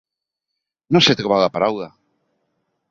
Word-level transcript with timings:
No 0.97 1.03
sé 1.09 1.17
trobar 1.21 1.39
la 1.43 1.53
paraula. 1.59 1.91